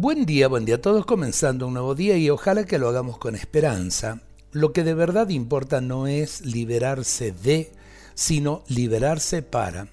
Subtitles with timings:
[0.00, 3.18] Buen día, buen día a todos, comenzando un nuevo día y ojalá que lo hagamos
[3.18, 4.20] con esperanza.
[4.52, 7.72] Lo que de verdad importa no es liberarse de,
[8.14, 9.88] sino liberarse para.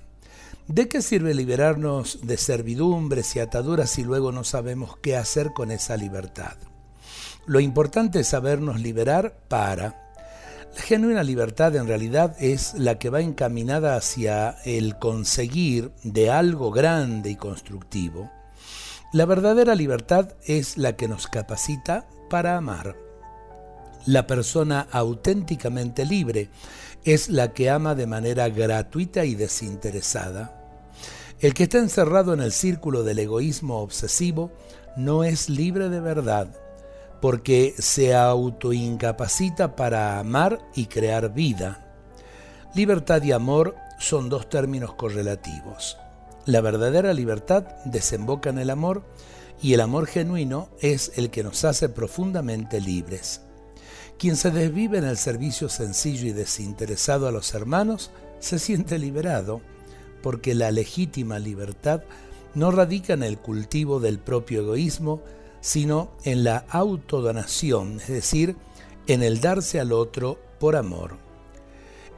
[0.68, 5.72] ¿De qué sirve liberarnos de servidumbres y ataduras si luego no sabemos qué hacer con
[5.72, 6.54] esa libertad?
[7.48, 10.14] Lo importante es sabernos liberar para.
[10.76, 16.70] La genuina libertad en realidad es la que va encaminada hacia el conseguir de algo
[16.70, 18.35] grande y constructivo.
[19.16, 22.98] La verdadera libertad es la que nos capacita para amar.
[24.06, 26.50] La persona auténticamente libre
[27.06, 30.62] es la que ama de manera gratuita y desinteresada.
[31.40, 34.52] El que está encerrado en el círculo del egoísmo obsesivo
[34.98, 36.50] no es libre de verdad,
[37.22, 41.88] porque se autoincapacita para amar y crear vida.
[42.76, 45.98] Libertad y amor son dos términos correlativos.
[46.46, 49.04] La verdadera libertad desemboca en el amor
[49.62, 53.42] y el amor genuino es el que nos hace profundamente libres.
[54.20, 59.62] Quien se desvive en el servicio sencillo y desinteresado a los hermanos se siente liberado,
[60.22, 62.04] porque la legítima libertad
[62.54, 65.22] no radica en el cultivo del propio egoísmo,
[65.62, 68.56] sino en la autodonación, es decir,
[69.08, 71.25] en el darse al otro por amor.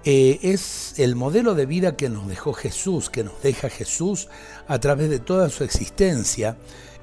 [0.09, 4.29] Eh, es el modelo de vida que nos dejó Jesús, que nos deja Jesús
[4.65, 6.55] a través de toda su existencia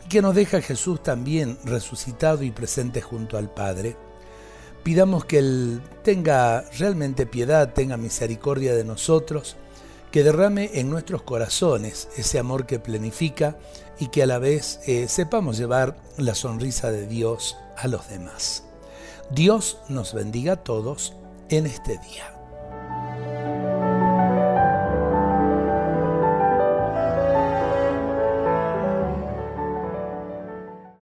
[0.06, 3.98] y que nos deja Jesús también resucitado y presente junto al Padre.
[4.82, 9.56] Pidamos que Él tenga realmente piedad, tenga misericordia de nosotros,
[10.10, 13.58] que derrame en nuestros corazones ese amor que planifica
[13.98, 18.64] y que a la vez eh, sepamos llevar la sonrisa de Dios a los demás.
[19.30, 21.12] Dios nos bendiga a todos
[21.50, 22.33] en este día.